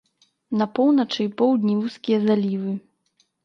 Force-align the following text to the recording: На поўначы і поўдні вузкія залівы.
На 0.61 0.67
поўначы 0.79 1.21
і 1.27 1.29
поўдні 1.43 1.77
вузкія 1.85 2.19
залівы. 2.27 2.77